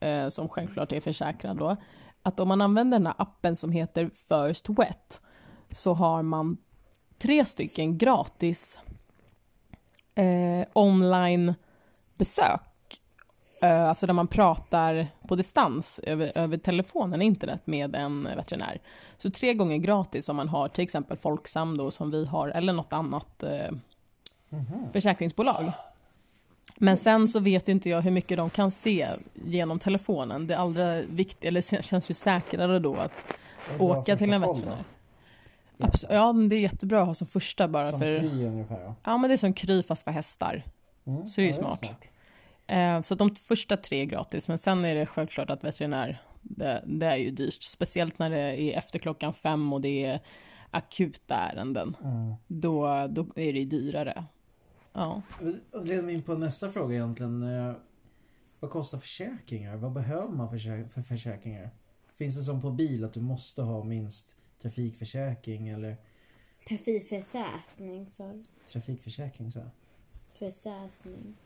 eh, 0.00 0.28
som 0.28 0.48
självklart 0.48 0.92
är 0.92 1.00
försäkrad 1.00 1.56
då, 1.56 1.76
att 2.22 2.40
om 2.40 2.48
man 2.48 2.60
använder 2.60 2.98
den 2.98 3.06
här 3.06 3.14
appen 3.18 3.56
som 3.56 3.70
heter 3.70 4.08
First 4.08 4.68
Wet 4.68 5.20
så 5.70 5.94
har 5.94 6.22
man 6.22 6.56
tre 7.18 7.44
stycken 7.44 7.98
gratis 7.98 8.78
eh, 10.14 10.66
online-besök. 10.72 12.60
Eh, 13.62 13.88
alltså 13.88 14.06
där 14.06 14.14
man 14.14 14.26
pratar 14.26 15.06
på 15.28 15.36
distans 15.36 16.00
över, 16.02 16.32
över 16.38 16.56
telefonen, 16.56 17.22
internet 17.22 17.60
med 17.64 17.94
en 17.94 18.28
veterinär. 18.36 18.80
Så 19.18 19.30
tre 19.30 19.54
gånger 19.54 19.76
gratis 19.76 20.28
om 20.28 20.36
man 20.36 20.48
har 20.48 20.68
till 20.68 20.84
exempel 20.84 21.16
Folksam 21.16 21.76
då 21.76 21.90
som 21.90 22.10
vi 22.10 22.26
har 22.26 22.48
eller 22.48 22.72
något 22.72 22.92
annat 22.92 23.42
eh, 23.42 23.70
försäkringsbolag. 24.92 25.72
Men 26.78 26.96
sen 26.96 27.28
så 27.28 27.40
vet 27.40 27.68
inte 27.68 27.88
jag 27.88 28.02
hur 28.02 28.10
mycket 28.10 28.36
de 28.36 28.50
kan 28.50 28.70
se 28.70 29.08
genom 29.34 29.78
telefonen. 29.78 30.46
Det 30.46 30.58
allra 30.58 31.02
vikt, 31.02 31.44
eller 31.44 31.82
känns 31.82 32.10
ju 32.10 32.14
säkrare 32.14 32.78
då 32.78 32.96
att 32.96 33.26
Det 33.68 33.74
är 33.74 33.82
åka 33.82 34.16
till 34.16 34.32
en 34.32 34.40
veterinär. 34.40 34.84
Ja, 36.08 36.32
men 36.32 36.48
det 36.48 36.56
är 36.56 36.60
jättebra 36.60 37.00
att 37.00 37.06
ha 37.06 37.14
som 37.14 37.26
första 37.26 37.68
bara 37.68 37.90
Som 37.90 38.00
för... 38.00 38.18
Kry 38.18 38.46
ungefär 38.46 38.80
ja. 38.84 38.94
Ja, 39.04 39.16
men 39.16 39.30
det 39.30 39.34
är 39.34 39.38
som 39.38 39.52
Kry 39.52 39.82
fast 39.82 40.04
för 40.04 40.10
hästar. 40.10 40.62
Mm. 41.06 41.26
Så 41.26 41.40
det 41.40 41.42
är 41.42 41.46
ju 41.46 41.52
ja, 41.52 41.58
smart. 41.58 41.92
Eh, 42.66 43.00
så 43.00 43.14
de 43.14 43.34
första 43.36 43.76
tre 43.76 44.00
är 44.00 44.04
gratis, 44.04 44.48
men 44.48 44.58
sen 44.58 44.84
är 44.84 44.94
det 44.94 45.06
självklart 45.06 45.50
att 45.50 45.64
veterinär, 45.64 46.22
det, 46.42 46.82
det 46.86 47.06
är 47.06 47.16
ju 47.16 47.30
dyrt. 47.30 47.62
Speciellt 47.62 48.18
när 48.18 48.30
det 48.30 48.38
är 48.62 48.78
efter 48.78 48.98
klockan 48.98 49.34
fem 49.34 49.72
och 49.72 49.80
det 49.80 50.04
är 50.04 50.20
akuta 50.70 51.34
ärenden. 51.36 51.96
Mm. 52.04 52.34
Då, 52.46 53.06
då 53.10 53.26
är 53.36 53.52
det 53.52 53.64
dyrare. 53.64 54.24
Ja. 54.92 55.22
Det 55.40 55.84
leder 55.84 56.02
mig 56.02 56.14
in 56.14 56.22
på 56.22 56.34
nästa 56.34 56.70
fråga 56.70 56.94
egentligen. 56.94 57.42
Eh, 57.42 57.72
Vad 58.60 58.70
kostar 58.70 58.98
försäkringar? 58.98 59.76
Vad 59.76 59.92
behöver 59.92 60.28
man 60.28 60.50
för, 60.50 60.88
för 60.88 61.02
försäkringar? 61.02 61.70
Finns 62.18 62.36
det 62.36 62.42
som 62.42 62.60
på 62.62 62.70
bil 62.70 63.04
att 63.04 63.14
du 63.14 63.20
måste 63.20 63.62
ha 63.62 63.84
minst 63.84 64.36
trafikförsäkring 64.62 65.68
eller 65.68 65.96
Trafikförsäkring, 66.68 68.08
sa 68.08 68.26
du? 68.32 68.44
trafikförsäkring 68.72 69.52
så? 69.52 69.58
här? 69.60 69.70
Försäkring. 70.38 71.36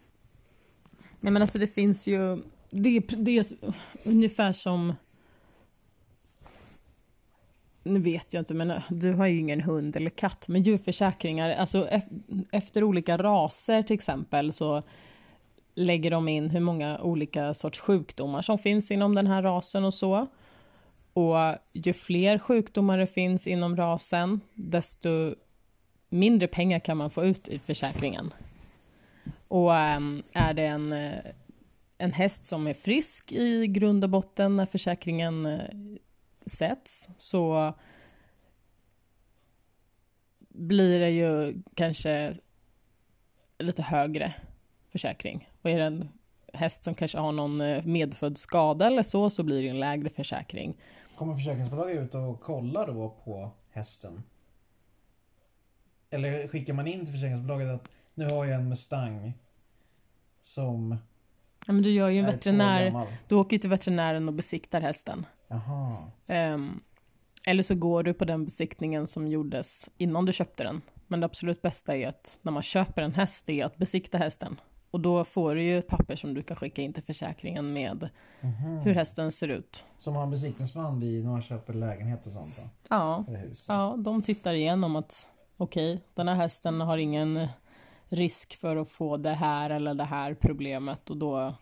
Nej 1.20 1.32
men 1.32 1.42
alltså 1.42 1.58
det 1.58 1.66
finns 1.66 2.06
ju, 2.06 2.42
det 2.70 2.96
är, 2.96 3.16
det 3.16 3.38
är 3.38 3.44
ungefär 4.06 4.52
som 4.52 4.94
nu 7.82 8.00
vet 8.00 8.34
jag 8.34 8.40
inte, 8.40 8.54
men 8.54 8.70
äh, 8.70 8.82
du 8.88 9.12
har 9.12 9.26
ju 9.26 9.38
ingen 9.38 9.60
hund 9.60 9.96
eller 9.96 10.10
katt. 10.10 10.48
Men 10.48 10.62
djurförsäkringar, 10.62 11.50
alltså 11.50 11.88
efter 12.52 12.84
olika 12.84 13.16
raser 13.16 13.82
till 13.82 13.94
exempel 13.94 14.52
så 14.52 14.82
lägger 15.74 16.10
de 16.10 16.28
in 16.28 16.50
hur 16.50 16.60
många 16.60 16.98
olika 17.00 17.54
sorts 17.54 17.80
sjukdomar 17.80 18.42
som 18.42 18.58
finns 18.58 18.90
inom 18.90 19.14
den 19.14 19.26
här 19.26 19.42
rasen 19.42 19.84
och 19.84 19.94
så. 19.94 20.26
Och 21.12 21.36
ju 21.72 21.92
fler 21.92 22.38
sjukdomar 22.38 22.98
det 22.98 23.06
finns 23.06 23.46
inom 23.46 23.76
rasen, 23.76 24.40
desto 24.54 25.34
mindre 26.08 26.48
pengar 26.48 26.78
kan 26.78 26.96
man 26.96 27.10
få 27.10 27.24
ut 27.24 27.48
i 27.48 27.58
försäkringen. 27.58 28.32
Och 29.50 29.70
um, 29.70 30.22
är 30.32 30.54
det 30.54 30.66
en, 30.66 30.92
eh, 30.92 31.18
en 31.98 32.12
häst 32.12 32.46
som 32.46 32.66
är 32.66 32.74
frisk 32.74 33.32
i 33.32 33.66
grund 33.66 34.04
och 34.04 34.10
botten 34.10 34.56
när 34.56 34.66
försäkringen 34.66 35.46
uh, 35.46 35.60
sätts 36.46 37.10
så 37.16 37.74
blir 40.48 41.00
det 41.00 41.10
ju 41.10 41.62
kanske 41.74 42.34
lite 43.58 43.82
högre 43.82 44.34
försäkring. 44.92 45.50
Och 45.62 45.70
är 45.70 45.78
det 45.78 45.84
en 45.84 46.08
häst 46.52 46.84
som 46.84 46.94
kanske 46.94 47.18
har 47.18 47.32
någon 47.32 47.60
eh, 47.60 47.84
medfödd 47.84 48.38
skada 48.38 48.86
eller 48.86 49.02
så, 49.02 49.30
så 49.30 49.42
blir 49.42 49.62
det 49.62 49.68
en 49.68 49.80
lägre 49.80 50.10
försäkring. 50.10 50.76
Kommer 51.16 51.34
försäkringsbolaget 51.34 52.02
ut 52.02 52.14
och 52.14 52.40
kollar 52.40 52.86
då 52.86 53.16
på 53.24 53.50
hästen? 53.70 54.22
Eller 56.10 56.48
skickar 56.48 56.74
man 56.74 56.86
in 56.86 57.04
till 57.04 57.14
försäkringsbolaget 57.14 57.68
att 57.68 57.88
nu 58.20 58.28
har 58.34 58.44
jag 58.44 58.54
en 58.60 58.68
Mustang 58.68 59.32
som 60.40 60.96
Ja, 61.66 61.72
men 61.72 61.82
du 61.82 61.90
gör 61.90 62.08
ju 62.08 62.18
en 62.18 62.26
veterinär, 62.26 63.06
du 63.28 63.34
åker 63.34 63.56
ju 63.56 63.60
till 63.60 63.70
veterinären 63.70 64.28
och 64.28 64.34
besiktar 64.34 64.80
hästen. 64.80 65.26
Jaha. 65.48 65.96
Ehm, 66.26 66.80
eller 67.46 67.62
så 67.62 67.74
går 67.74 68.02
du 68.02 68.14
på 68.14 68.24
den 68.24 68.44
besiktningen 68.44 69.06
som 69.06 69.28
gjordes 69.28 69.88
innan 69.96 70.24
du 70.24 70.32
köpte 70.32 70.62
den. 70.64 70.82
Men 71.06 71.20
det 71.20 71.26
absolut 71.26 71.62
bästa 71.62 71.96
är 71.96 72.08
att 72.08 72.38
när 72.42 72.52
man 72.52 72.62
köper 72.62 73.02
en 73.02 73.14
häst, 73.14 73.48
är 73.48 73.64
att 73.64 73.76
besikta 73.76 74.18
hästen. 74.18 74.60
Och 74.90 75.00
då 75.00 75.24
får 75.24 75.54
du 75.54 75.62
ju 75.62 75.78
ett 75.78 75.86
papper 75.88 76.16
som 76.16 76.34
du 76.34 76.42
kan 76.42 76.56
skicka 76.56 76.82
in 76.82 76.92
till 76.92 77.02
försäkringen 77.02 77.72
med 77.72 78.08
Mhm. 78.40 78.78
hur 78.78 78.94
hästen 78.94 79.32
ser 79.32 79.48
ut. 79.48 79.84
Som 79.98 80.16
har 80.16 80.22
en 80.22 80.30
besiktningsman 80.30 81.00
vid 81.00 81.24
när 81.24 81.30
man 81.30 81.42
köper 81.42 81.74
lägenhet 81.74 82.26
och 82.26 82.32
sånt 82.32 82.56
då? 82.56 82.62
Ja, 82.88 83.24
ja 83.68 83.94
de 83.98 84.22
tittar 84.22 84.52
igenom 84.54 84.96
att 84.96 85.28
okej, 85.56 86.00
den 86.14 86.28
här 86.28 86.34
hästen 86.34 86.80
har 86.80 86.98
ingen 86.98 87.48
risk 88.10 88.56
för 88.56 88.76
att 88.76 88.88
få 88.88 89.16
det 89.16 89.34
här 89.34 89.70
eller 89.70 89.94
det 89.94 90.04
här 90.04 90.34
problemet 90.34 91.10
och 91.10 91.16
då 91.16 91.54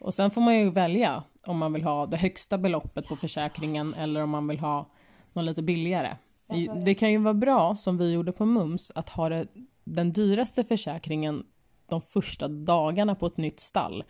och 0.00 0.14
sen 0.14 0.30
får 0.30 0.40
man 0.40 0.56
ju 0.58 0.70
välja 0.70 1.22
om 1.46 1.58
man 1.58 1.72
vill 1.72 1.82
ha 1.84 2.06
det 2.06 2.16
högsta 2.16 2.58
beloppet 2.58 3.06
på 3.06 3.16
försäkringen 3.16 3.94
eller 3.94 4.22
om 4.22 4.30
man 4.30 4.48
vill 4.48 4.58
ha 4.58 4.86
något 5.32 5.44
lite 5.44 5.62
billigare. 5.62 6.16
Det- 6.46 6.94
kan 6.94 7.10
ju 7.10 7.18
vara 7.18 7.34
bra, 7.34 7.76
som 7.76 7.98
vi 7.98 8.12
gjorde 8.12 8.32
på 8.32 8.44
Mums, 8.46 8.92
att 8.94 9.08
ha 9.08 9.28
det, 9.28 9.46
den 9.84 10.12
dyraste 10.12 10.64
försäkringen 10.64 11.46
de 11.88 12.00
första 12.00 12.48
dagarna 12.48 13.14
på 13.14 13.26
ett 13.26 13.36
nytt 13.36 13.60
stall. 13.60 14.04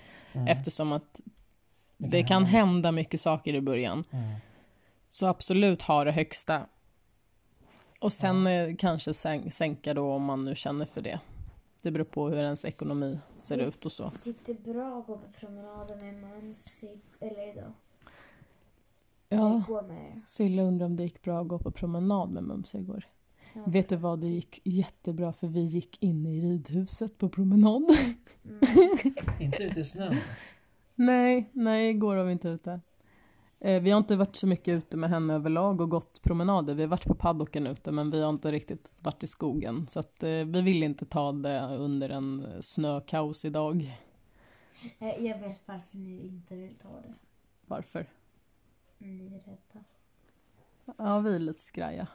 Eftersom 0.48 0.92
att 0.92 1.20
det 1.96 2.22
kan 2.22 2.44
hända 2.44 2.92
mycket 2.92 3.20
saker 3.20 3.54
i 3.54 3.60
början. 3.60 4.04
Mm. 4.10 4.34
Så 5.08 5.26
absolut 5.26 5.82
ha 5.82 6.04
det 6.04 6.12
högsta. 6.12 6.66
Och 8.00 8.12
sen 8.12 8.46
eh, 8.46 8.76
kanske 8.78 9.10
sän- 9.14 9.50
sänka 9.50 9.94
då 9.94 10.12
om 10.12 10.22
man 10.24 10.44
nu 10.44 10.54
känner 10.54 10.84
för 10.84 11.00
det. 11.02 11.20
Det 11.88 11.92
beror 11.92 12.04
på 12.04 12.28
hur 12.28 12.38
ens 12.38 12.64
ekonomi 12.64 13.18
ser 13.38 13.58
ut 13.58 13.84
och 13.84 13.92
så. 13.92 14.12
Gick 14.22 14.46
det 14.46 14.62
bra 14.62 14.98
att 14.98 15.06
gå 15.06 15.18
på 15.18 15.28
promenaden 15.40 15.98
med 15.98 16.14
Mums 16.14 16.80
eller 17.20 17.52
idag? 17.52 17.72
Ja. 19.28 19.62
Silla 20.26 20.62
undrar 20.62 20.86
om 20.86 20.96
det 20.96 21.02
gick 21.02 21.22
bra 21.22 21.40
att 21.40 21.48
gå 21.48 21.58
på 21.58 21.70
promenad 21.70 22.30
med 22.30 22.42
Mums 22.42 22.74
igår. 22.74 23.04
Ja. 23.52 23.62
Vet 23.66 23.88
du 23.88 23.96
vad, 23.96 24.20
det 24.20 24.26
gick 24.26 24.60
jättebra 24.64 25.32
för 25.32 25.46
vi 25.46 25.60
gick 25.60 26.02
in 26.02 26.26
i 26.26 26.40
ridhuset 26.40 27.18
på 27.18 27.28
promenad. 27.28 27.84
Inte 29.40 29.62
ute 29.62 29.80
i 29.80 29.84
snön? 29.84 30.16
nej, 30.94 31.50
nej, 31.52 31.90
igår 31.90 32.16
var 32.16 32.24
vi 32.24 32.32
inte 32.32 32.48
ute. 32.48 32.80
Eh, 33.60 33.82
vi 33.82 33.90
har 33.90 33.98
inte 33.98 34.16
varit 34.16 34.36
så 34.36 34.46
mycket 34.46 34.68
ute 34.74 34.96
med 34.96 35.10
henne 35.10 35.34
överlag 35.34 35.80
och 35.80 35.90
gått 35.90 36.22
promenader. 36.22 36.74
Vi 36.74 36.82
har 36.82 36.88
varit 36.88 37.04
på 37.04 37.14
paddocken 37.14 37.66
ute 37.66 37.92
men 37.92 38.10
vi 38.10 38.22
har 38.22 38.30
inte 38.30 38.52
riktigt 38.52 38.92
varit 39.02 39.22
i 39.22 39.26
skogen. 39.26 39.86
Så 39.88 40.00
att, 40.00 40.22
eh, 40.22 40.28
vi 40.30 40.60
vill 40.62 40.82
inte 40.82 41.06
ta 41.06 41.32
det 41.32 41.76
under 41.78 42.08
en 42.10 42.46
snökaos 42.60 43.44
idag. 43.44 43.98
Eh, 44.98 45.08
Jag 45.26 45.38
vet 45.40 45.68
varför 45.68 45.98
ni 45.98 46.26
inte 46.26 46.56
vill 46.56 46.74
ta 46.74 46.88
det. 46.88 47.14
Varför? 47.66 48.06
Ni 48.98 49.26
är 49.26 49.30
rädda. 49.30 49.84
Ja, 50.96 51.20
vi 51.20 51.34
är 51.34 51.38
lite 51.38 51.62
skraja. 51.62 52.06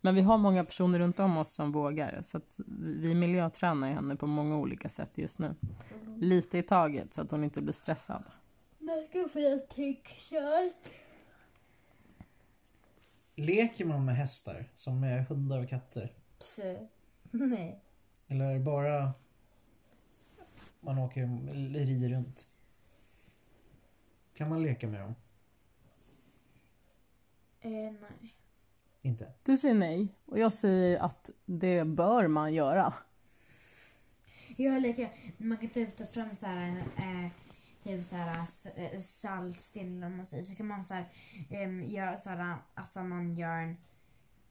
Men 0.00 0.14
vi 0.14 0.20
har 0.20 0.38
många 0.38 0.64
personer 0.64 0.98
runt 0.98 1.20
om 1.20 1.36
oss 1.36 1.54
som 1.54 1.72
vågar. 1.72 2.22
Så 2.24 2.36
att 2.36 2.58
vi 3.00 3.14
miljötränar 3.14 3.92
henne 3.92 4.16
på 4.16 4.26
många 4.26 4.56
olika 4.58 4.88
sätt 4.88 5.18
just 5.18 5.38
nu. 5.38 5.54
Lite 6.16 6.58
i 6.58 6.62
taget 6.62 7.14
så 7.14 7.22
att 7.22 7.30
hon 7.30 7.44
inte 7.44 7.62
blir 7.62 7.72
stressad. 7.72 8.24
Vad 9.34 9.42
jag 9.42 9.68
tycker 9.68 10.72
Leker 13.34 13.84
man 13.84 14.04
med 14.04 14.16
hästar 14.16 14.70
som 14.74 15.00
med 15.00 15.26
hundar 15.26 15.62
och 15.62 15.68
katter? 15.68 16.12
Nej. 17.30 17.80
Eller 18.26 18.44
är 18.44 18.54
det 18.54 18.60
bara 18.60 19.12
man 20.80 20.98
åker 20.98 21.22
eller 21.22 21.86
rider 21.86 22.08
runt? 22.08 22.46
Kan 24.34 24.48
man 24.48 24.62
leka 24.62 24.88
med 24.88 25.00
dem? 25.00 25.14
Eh, 27.60 27.70
nej. 27.70 28.34
Inte? 29.02 29.32
Du 29.42 29.56
säger 29.56 29.74
nej 29.74 30.08
och 30.24 30.38
jag 30.38 30.52
säger 30.52 30.98
att 30.98 31.30
det 31.44 31.84
bör 31.84 32.26
man 32.26 32.54
göra. 32.54 32.94
Jag 34.56 34.82
leker, 34.82 35.10
man 35.36 35.58
kan 35.58 35.68
typ 35.68 35.96
ta 35.96 36.06
fram 36.06 36.36
så 36.36 36.46
här, 36.46 36.84
eh, 36.96 37.30
typ 37.86 38.04
så 38.04 38.16
här 38.16 38.38
eh, 38.76 39.00
saltsten 39.00 40.02
eller 40.02 40.16
man 40.16 40.26
säger. 40.26 40.44
Så 40.44 40.54
kan 40.54 40.66
man 40.66 40.84
så 40.84 40.94
här, 40.94 41.08
eh, 41.50 41.92
göra 41.94 42.16
så 42.18 42.30
här, 42.30 42.56
alltså 42.74 43.00
man 43.02 43.34
gör 43.34 43.56
en, 43.56 43.76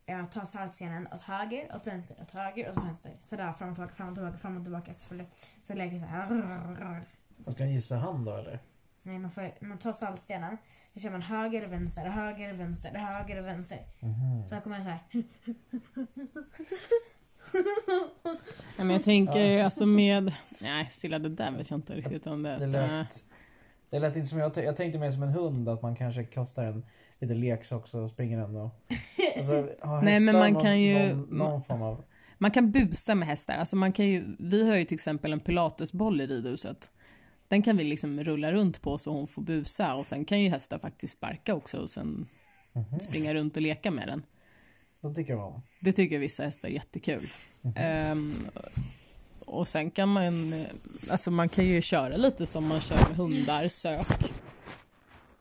ja, 0.06 0.26
ta 0.26 0.46
saltstenen 0.46 1.08
åt 1.12 1.22
höger, 1.22 1.76
åt 1.76 1.88
vänster, 1.88 2.16
åt 2.22 2.32
höger, 2.32 2.72
åt 2.72 2.84
vänster. 2.84 3.12
Sådär 3.22 3.54
fram 3.54 3.70
och 3.70 3.76
tillbaka, 3.76 3.96
fram 3.96 4.08
och 4.10 4.16
tillbaka, 4.16 4.38
fram 4.38 4.58
och 4.58 4.64
tillbaka. 4.64 4.94
Så, 4.94 5.08
får 5.08 5.16
det- 5.16 5.26
så 5.62 5.74
leker 5.74 5.94
jag 5.96 6.02
så 6.02 6.08
här. 6.08 7.04
Man 7.38 7.54
ska 7.54 7.66
gissa 7.66 7.96
hand 7.98 8.26
då 8.26 8.36
eller? 8.38 8.60
Nej, 9.02 9.20
man, 9.20 9.32
får, 9.32 9.52
man 9.66 9.78
tar 9.78 9.94
saltstenen, 9.94 10.58
så 10.94 11.00
kör 11.00 11.10
man 11.10 11.22
höger, 11.22 11.68
vänster, 11.68 12.06
höger, 12.10 12.54
vänster, 12.54 12.92
höger, 12.98 13.42
vänster. 13.42 13.80
Mhm. 14.00 14.48
Så 14.48 14.62
kommer 14.62 14.76
jag 14.78 14.86
så 14.86 14.90
här. 14.92 15.24
Ja, 18.78 18.84
men 18.84 18.90
jag 18.90 19.04
tänker 19.04 19.64
alltså 19.64 19.86
med... 19.86 20.34
Nej, 20.62 20.90
Silla, 20.94 21.20
det 21.20 21.30
där 21.30 21.52
vet 21.52 21.70
jag 21.70 21.78
inte 21.78 21.94
riktigt 21.96 22.28
om 22.28 22.44
det... 22.44 22.58
Det 22.58 22.68
Nej. 22.68 22.88
lät, 22.90 23.24
det 23.90 24.00
lät 24.00 24.16
inte 24.16 24.28
som 24.28 24.40
jag, 24.40 24.58
jag 24.58 24.78
tänkte 24.78 25.00
mer 25.00 25.12
som 25.12 25.24
en 25.24 25.30
hund 25.30 25.70
att 25.70 25.82
man 25.82 25.96
kanske 25.96 26.24
kastar 26.24 26.64
en 26.64 26.86
lite 27.20 27.34
leksak 27.34 27.88
så 27.88 28.10
springer 28.10 28.38
den 28.40 28.56
och... 28.56 28.70
Alltså, 29.38 29.70
Nej, 30.04 30.20
men 30.20 30.36
man 30.38 30.54
någon, 30.54 30.62
kan 30.62 30.82
ju- 30.82 31.14
Någon, 31.16 31.38
någon 31.38 31.64
form 31.64 31.82
av... 31.82 32.04
Man 32.38 32.52
kan 32.52 32.72
busa 32.72 33.16
med 33.16 33.28
hästar. 33.28 33.54
Alltså 33.58 33.76
man 33.76 33.92
kan 33.92 34.06
ju, 34.08 34.36
vi 34.40 34.70
har 34.70 34.76
ju 34.76 34.86
till 34.86 34.96
exempel 34.96 35.34
en 35.34 35.40
pilatesboll 35.40 36.22
i 36.22 36.28
ridhuset. 36.28 36.90
Den 37.48 37.62
kan 37.62 37.78
vi 37.78 37.84
liksom 37.84 38.24
rulla 38.24 38.52
runt 38.52 38.82
på 38.82 38.98
så 38.98 39.12
hon 39.12 39.28
får 39.28 39.42
busa 39.42 39.96
och 39.96 40.06
sen 40.06 40.26
kan 40.26 40.42
ju 40.42 40.50
hästar 40.50 40.78
faktiskt 40.80 41.18
sparka 41.18 41.56
också 41.56 41.78
och 41.78 41.90
sen 41.90 42.28
Mhm. 42.74 43.00
springa 43.00 43.34
runt 43.34 43.56
och 43.56 43.62
leka 43.62 43.92
med 43.92 44.08
den. 44.08 44.24
Då 45.06 45.14
tycker 45.14 45.34
jag 45.34 45.48
om. 45.48 45.62
Det 45.80 45.94
tycker 45.94 46.20
vissa 46.20 46.44
hästar 46.44 46.68
är 46.68 46.72
jättekul. 46.74 47.28
Ehm, 47.76 48.34
och 49.46 49.68
sen 49.68 49.92
kan 49.92 50.10
man, 50.10 50.66
alltså 51.12 51.32
man 51.32 51.50
kan 51.50 51.66
ju 51.66 51.82
köra 51.82 52.18
lite 52.18 52.46
som 52.46 52.68
man 52.68 52.82
kör 52.82 52.96
med 52.96 53.18
hundar, 53.18 53.68
sök. 53.68 54.08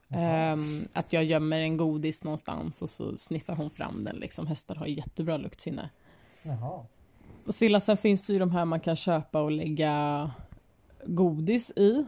Ehm, 0.09 0.89
att 0.93 1.13
jag 1.13 1.25
gömmer 1.25 1.61
en 1.61 1.77
godis 1.77 2.25
någonstans 2.25 2.83
och 2.83 2.91
så 2.91 3.17
sniffar 3.17 3.57
hon 3.57 3.71
fram 3.71 4.05
den. 4.05 4.17
Liksom. 4.17 4.47
Hästar 4.47 4.75
har 4.75 4.87
jättebra 4.87 5.37
luktsinne. 5.37 5.91
Jaha. 6.45 6.87
Och 7.47 7.55
Silla, 7.55 7.81
sen 7.81 7.97
finns 7.97 8.27
det 8.27 8.33
ju 8.33 8.39
de 8.39 8.51
här 8.51 8.65
man 8.65 8.81
kan 8.81 8.97
köpa 8.97 9.43
och 9.43 9.51
lägga 9.51 10.31
godis 11.07 11.71
i. 11.71 12.07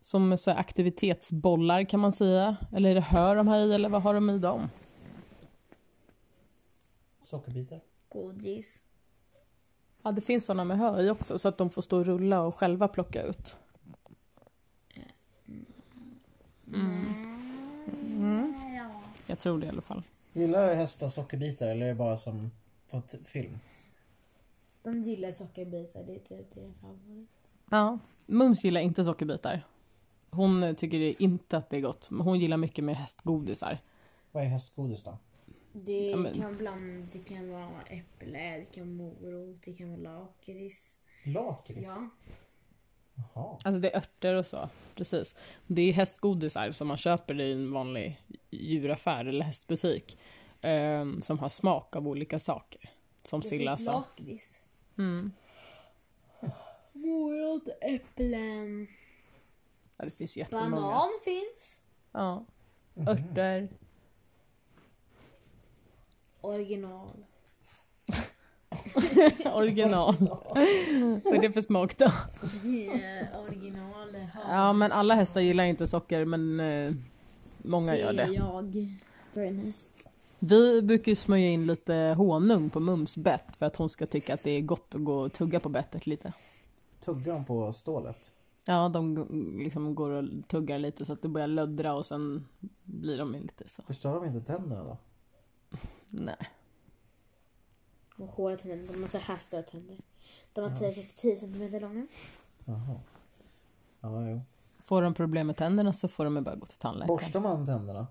Som 0.00 0.38
så 0.38 0.50
aktivitetsbollar 0.50 1.84
kan 1.84 2.00
man 2.00 2.12
säga. 2.12 2.56
Eller 2.72 2.90
är 2.90 2.94
det 2.94 3.00
hör 3.00 3.36
de 3.36 3.48
här 3.48 3.60
i 3.60 3.74
eller 3.74 3.88
vad 3.88 4.02
har 4.02 4.14
de 4.14 4.30
i 4.30 4.38
dem? 4.38 4.68
Sockerbitar. 7.26 7.80
Godis. 8.08 8.80
Ja, 10.02 10.12
det 10.12 10.20
finns 10.20 10.44
såna 10.44 10.64
med 10.64 10.78
hö 10.78 11.02
i 11.02 11.10
också 11.10 11.38
så 11.38 11.48
att 11.48 11.58
de 11.58 11.70
får 11.70 11.82
stå 11.82 11.98
och 11.98 12.06
rulla 12.06 12.42
och 12.42 12.54
själva 12.54 12.88
plocka 12.88 13.22
ut. 13.22 13.56
Mm. 16.66 18.54
Jag 19.26 19.38
tror 19.38 19.58
det 19.58 19.66
i 19.66 19.68
alla 19.68 19.80
fall. 19.80 20.02
Gillar 20.32 20.74
hästar 20.74 21.08
sockerbitar 21.08 21.68
eller 21.68 21.86
är 21.86 21.88
det 21.88 21.94
bara 21.94 22.16
som 22.16 22.50
på 22.90 23.02
film? 23.24 23.58
De 24.82 25.02
gillar 25.02 25.32
sockerbitar, 25.32 26.02
det 26.02 26.14
är 26.14 26.18
typ 26.18 26.54
deras 26.54 26.76
favorit. 26.80 27.28
Ja, 27.70 27.98
Mums 28.26 28.64
gillar 28.64 28.80
inte 28.80 29.04
sockerbitar. 29.04 29.66
Hon 30.30 30.74
tycker 30.74 31.22
inte 31.22 31.56
att 31.56 31.70
det 31.70 31.76
är 31.76 31.80
gott. 31.80 32.10
men 32.10 32.20
Hon 32.20 32.40
gillar 32.40 32.56
mycket 32.56 32.84
mer 32.84 32.94
hästgodisar. 32.94 33.78
Vad 34.32 34.42
är 34.42 34.48
hästgodis 34.48 35.04
då? 35.04 35.18
Det 35.84 36.10
Ja, 36.10 36.16
men- 36.16 36.34
kan 36.40 36.56
bland, 36.56 37.08
det 37.12 37.18
kan 37.18 37.50
vara 37.50 37.82
äpple, 37.82 38.56
det 38.58 38.64
kan 38.74 38.98
vara 38.98 39.08
morot, 39.08 39.62
det 39.64 39.72
kan 39.72 39.90
vara 39.90 40.00
lakrits. 40.00 40.96
Lakrits? 41.24 41.88
Ja. 41.88 42.08
Jaha. 43.34 43.58
Alltså 43.64 43.80
det 43.80 43.90
är 43.90 43.96
örter 43.98 44.34
och 44.34 44.46
så. 44.46 44.68
Precis. 44.94 45.34
Det 45.66 45.82
är 45.82 45.92
hästgodisar 45.92 46.70
som 46.72 46.88
man 46.88 46.96
köper 46.96 47.40
i 47.40 47.52
en 47.52 47.72
vanlig 47.72 48.20
djuraffär 48.50 49.24
eller 49.24 49.44
hästbutik. 49.44 50.18
ehm, 50.60 51.22
som 51.22 51.38
har 51.38 51.48
smak 51.48 51.96
av 51.96 52.08
olika 52.08 52.38
saker. 52.38 52.90
Som 53.22 53.40
Det 53.40 53.46
Silla 53.46 53.76
sa. 53.78 53.92
lakrits. 53.92 54.60
Mm. 54.98 55.32
Morot, 56.92 57.68
äpplen, 57.80 58.86
Ja, 59.96 60.04
det 60.04 60.10
finns 60.10 60.36
jättemånga. 60.36 60.70
banan 60.70 61.08
finns. 61.24 61.80
Ja. 62.12 62.44
Örter. 63.08 63.68
Original. 66.46 67.08
Original. 69.54 70.14
Vad 71.24 71.34
är 71.34 71.40
det 71.40 71.52
för 71.52 71.60
smak 71.60 71.98
då? 71.98 72.10
Yeah, 72.64 73.40
original. 73.42 74.16
Ja, 74.48 74.72
men 74.72 74.92
alla 74.92 75.14
hästar 75.14 75.40
gillar 75.40 75.64
inte 75.64 75.86
socker, 75.86 76.24
men 76.24 76.60
eh, 76.60 76.92
många 77.58 77.96
gör 77.96 78.12
Det 78.12 78.22
är 78.22 78.26
det. 78.28 78.34
jag. 78.34 78.96
Vi 80.38 80.82
brukar 80.82 81.12
ju 81.12 81.16
smörja 81.16 81.48
in 81.48 81.66
lite 81.66 82.14
honung 82.16 82.70
på 82.70 82.80
Mums 82.80 83.16
bett 83.16 83.56
för 83.56 83.66
att 83.66 83.76
hon 83.76 83.88
ska 83.88 84.06
tycka 84.06 84.34
att 84.34 84.42
det 84.44 84.50
är 84.50 84.60
gott 84.60 84.94
att 84.94 85.04
gå 85.04 85.14
och 85.18 85.32
tugga 85.32 85.60
på 85.60 85.68
bettet 85.68 86.06
lite. 86.06 86.32
Tuggar 87.04 87.34
de 87.34 87.44
på 87.44 87.72
stålet? 87.72 88.32
Ja, 88.66 88.88
de 88.88 89.26
liksom 89.58 89.94
går 89.94 90.10
och 90.10 90.24
tuggar 90.48 90.78
lite 90.78 91.04
så 91.04 91.12
att 91.12 91.22
det 91.22 91.28
börjar 91.28 91.48
löddra 91.48 91.94
och 91.94 92.06
sen 92.06 92.46
blir 92.82 93.18
de 93.18 93.32
lite 93.32 93.68
så. 93.68 93.82
Förstör 93.82 94.14
de 94.14 94.24
inte 94.24 94.40
tänderna 94.52 94.84
då? 94.84 94.96
Nej. 96.10 96.36
Och 98.16 98.26
hårda 98.28 98.56
tänder. 98.56 98.92
De 98.94 99.00
har 99.00 99.08
så 99.08 99.18
här 99.18 99.36
stora 99.36 99.62
tänder. 99.62 99.96
De 100.52 100.60
har 100.60 100.92
10 101.02 101.36
cm 101.36 101.80
långa. 101.82 102.06
Jaha. 102.64 103.00
Ja, 104.00 104.28
jo. 104.28 104.40
Får 104.78 105.02
de 105.02 105.14
problem 105.14 105.46
med 105.46 105.56
tänderna 105.56 105.92
så 105.92 106.08
får 106.08 106.24
de 106.24 106.44
bara 106.44 106.54
gå 106.54 106.66
till 106.66 106.78
tandläkaren. 106.78 107.16
Borstar 107.16 107.40
man 107.40 107.66
tänderna? 107.66 108.06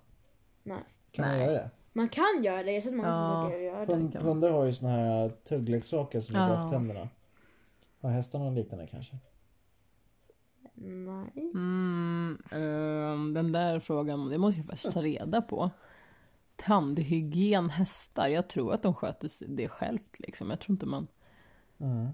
Nej. 0.63 0.83
Kan 1.11 1.25
man 1.27 1.37
Nej. 1.37 1.45
göra 1.45 1.53
det? 1.57 1.69
Man 1.93 2.09
kan 2.09 2.43
göra 2.43 2.63
det. 2.63 2.71
Jag 2.71 2.77
har 2.77 2.81
sett 2.81 2.93
många 2.93 3.09
Ja. 3.09 3.41
som 3.41 3.49
brukar 3.49 3.63
göra 3.63 3.85
det. 3.85 3.93
Hund, 3.93 4.15
hundar 4.15 4.49
har 4.51 4.65
ju 4.65 4.73
såna 4.73 4.91
här 4.91 5.29
tuggleksaker 5.29 6.19
som 6.19 6.35
är 6.35 6.47
bra 6.47 6.57
Ja. 6.57 6.63
för 6.63 6.69
tänderna. 6.77 7.09
Har 8.01 8.09
hästarna 8.09 8.49
liknande 8.49 8.87
kanske? 8.87 9.17
Nej. 10.73 11.31
Mm, 11.35 12.37
ehm, 12.51 13.33
den 13.33 13.51
där 13.51 13.79
frågan, 13.79 14.29
det 14.29 14.37
måste 14.37 14.59
jag 14.61 14.67
först 14.69 14.91
ta 14.91 15.01
reda 15.01 15.41
på. 15.41 15.71
Tandhygien 16.65 17.69
hästar, 17.69 18.27
jag 18.27 18.47
tror 18.47 18.73
att 18.73 18.83
de 18.83 18.93
sköter 18.93 19.29
det 19.47 19.67
självt 19.69 20.19
liksom. 20.19 20.49
Jag 20.49 20.59
tror 20.59 20.73
inte 20.73 20.85
man... 20.85 21.07
Mm. 21.79 22.09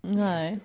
Nej. 0.00 0.58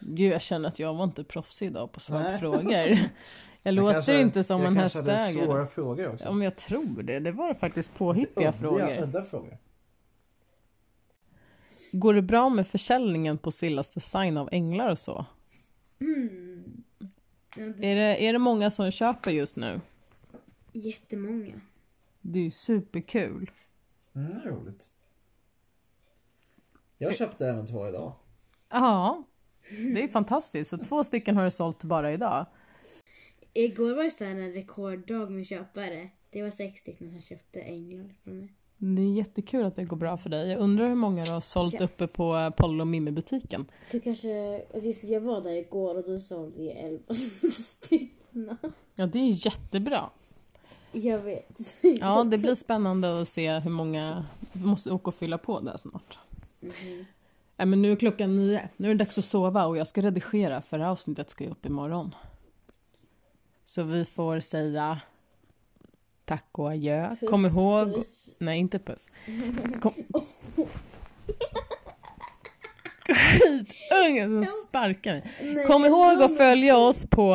Gud, 0.00 0.32
jag 0.32 0.42
känner 0.42 0.68
att 0.68 0.78
jag 0.78 0.94
var 0.94 1.04
inte 1.04 1.24
proffsig 1.24 1.66
idag 1.66 1.92
på 1.92 2.00
svara 2.00 2.38
frågor. 2.38 2.98
Jag 3.62 3.74
låter 3.74 3.92
kanske- 3.92 4.20
inte 4.20 4.44
som 4.44 4.60
jag 4.60 4.68
en 4.68 4.74
kanske 4.78 4.98
hade 4.98 5.12
hästägare. 5.12 5.46
svåra 5.46 5.66
frågor 5.66 6.08
också. 6.12 6.24
Ja, 6.24 6.32
men 6.32 6.44
jag 6.44 6.56
tror 6.56 7.02
det. 7.02 7.18
Det 7.20 7.32
var 7.32 7.54
faktiskt 7.54 7.94
påhittiga 7.94 8.50
Udda- 8.50 8.58
frågor. 8.58 9.02
Udda 9.02 9.24
frågor. 9.24 9.58
Går 11.92 12.14
det 12.14 12.22
bra 12.22 12.48
med 12.48 12.66
försäljningen 12.66 13.38
på 13.38 13.50
Sillas 13.50 13.90
design 13.94 14.36
av 14.36 14.48
änglar 14.52 14.90
och 14.90 14.98
så? 14.98 15.24
Mm. 16.00 16.82
Ja, 17.56 17.64
det 17.76 17.86
Är 17.86 17.96
det, 17.96 18.24
är 18.24 18.32
det 18.32 18.38
många 18.38 18.70
som 18.70 18.90
köper 18.90 19.30
just 19.30 19.56
nu? 19.56 19.80
Är 20.74 20.80
jättemånga. 20.86 21.60
Det 22.20 22.38
är 22.38 22.42
ju 22.44 22.50
superkul. 22.50 23.50
Mm, 24.14 24.40
roligt. 24.40 24.90
Jag 26.98 27.16
köpte 27.16 27.46
även 27.46 27.66
två 27.66 27.88
idag. 27.88 28.12
Ja, 28.70 29.22
det 29.94 30.02
är 30.04 30.08
fantastiskt. 30.08 30.70
Så 30.70 30.78
två 30.78 31.04
stycken 31.04 31.36
har 31.36 31.44
du 31.44 31.50
sålt 31.50 31.84
bara 31.84 32.12
idag. 32.12 32.46
Igår 33.52 33.94
var 33.94 34.04
det 34.04 34.10
så 34.10 34.24
här 34.24 34.30
en 34.30 34.52
rekorddag 34.52 35.30
med 35.30 35.46
köpare. 35.46 36.10
Det 36.30 36.42
var 36.42 36.50
sex 36.50 36.80
stycken 36.80 37.10
som 37.10 37.20
köpte 37.20 37.60
änglar 37.60 38.14
från 38.24 38.38
mig. 38.38 38.54
Det 38.76 39.02
är 39.02 39.12
jättekul 39.12 39.64
att 39.64 39.74
det 39.76 39.84
går 39.84 39.96
bra 39.96 40.16
för 40.16 40.30
dig. 40.30 40.48
Jag 40.50 40.58
undrar 40.60 40.88
hur 40.88 40.94
många 40.94 41.24
du 41.24 41.30
har 41.30 41.40
sålt 41.40 41.74
Ja. 41.74 41.84
uppe 41.84 42.06
på 42.06 42.52
Polly 42.56 42.80
och 42.80 42.86
Mimmi-butiken. 42.86 43.70
Du 43.90 44.00
kanske... 44.00 44.62
Just, 44.82 45.04
jag 45.04 45.20
var 45.20 45.40
där 45.40 45.52
igår 45.52 45.94
och 45.96 46.04
då 46.06 46.18
sålde 46.18 46.62
jag 46.62 46.76
elva 46.76 47.14
stycken. 47.54 48.56
Ja, 48.94 49.06
det 49.06 49.18
är 49.18 49.46
jättebra. 49.46 50.10
Jag 50.92 51.18
vet. 51.18 51.76
Ja, 52.00 52.24
det 52.24 52.38
blir 52.38 52.54
spännande 52.54 53.20
att 53.22 53.28
se 53.28 53.58
hur 53.58 53.70
många... 53.70 54.24
Vi 54.52 54.64
måste 54.66 54.90
åka 54.90 55.08
och 55.08 55.14
fylla 55.14 55.38
på 55.38 55.60
där 55.60 55.76
snart. 55.76 56.18
Mhm. 56.60 57.06
Nej, 57.56 57.66
men 57.66 57.82
nu 57.82 57.92
är 57.92 57.96
klockan 57.96 58.36
nio. 58.36 58.68
Nu 58.76 58.90
är 58.90 58.94
det 58.94 58.98
dags 59.04 59.18
att 59.18 59.24
sova 59.24 59.66
och 59.66 59.76
jag 59.76 59.88
ska 59.88 60.02
redigera 60.02 60.62
för 60.62 60.78
avsnittet 60.78 61.30
ska 61.30 61.44
ju 61.44 61.50
upp 61.50 61.66
imorgon. 61.66 62.14
Så 63.64 63.82
vi 63.82 64.04
får 64.04 64.40
säga 64.40 65.00
tack 66.24 66.46
och 66.52 66.70
adjö. 66.70 67.16
Kom 67.28 67.42
Puss, 67.42 67.52
ihåg... 67.52 67.94
puss. 67.94 68.34
Nej, 68.38 68.58
inte 68.58 68.78
puss. 68.78 69.08
Kom... 69.80 69.92
Skitungen 73.14 74.44
som 74.44 74.52
sparkar 74.68 75.12
mig. 75.12 75.22
Nej, 75.42 75.66
Kom 75.66 75.84
ihåg 75.84 76.22
att 76.22 76.36
följa 76.36 76.76
oss 76.76 77.06
på 77.06 77.34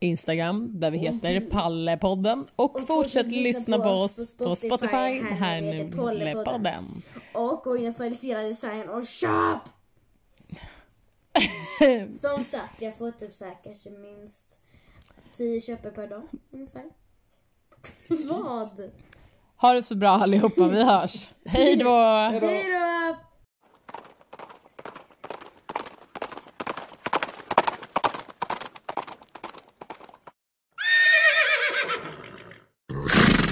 Instagram 0.00 0.80
där 0.80 0.90
vi 0.90 0.98
heter 0.98 1.40
Pallepodden 1.40 2.46
och, 2.56 2.86
fortsätt 2.86 3.26
lyssna 3.26 3.78
på 3.78 3.88
oss 3.88 4.36
på 4.36 4.56
Spotify. 4.56 5.20
Här 5.20 5.60
nu 5.60 5.90
Pollepodden. 5.90 7.02
Och 7.34 7.62
gå 7.62 7.76
in 7.76 7.88
och 7.88 7.96
följ 7.96 8.14
Sela 8.14 8.42
Design 8.42 8.88
och 8.88 9.06
köp! 9.06 9.60
Som 12.16 12.44
sagt, 12.44 12.82
jag 12.82 12.98
får 12.98 13.10
typ 13.10 13.32
så 13.32 13.44
här 13.44 13.56
kanske 13.64 13.90
minst 13.90 14.58
10 15.32 15.60
köper 15.60 15.90
per 15.90 16.06
dag 16.06 16.22
ungefär. 16.50 16.84
Vad? 18.28 18.90
Ha 19.56 19.72
det 19.72 19.82
så 19.82 19.94
bra 19.94 20.10
allihopa, 20.10 20.68
vi 20.68 20.84
hörs. 20.84 21.30
Hej 21.44 21.76
då! 21.76 21.90
Hej 22.30 22.40
då! 22.40 23.27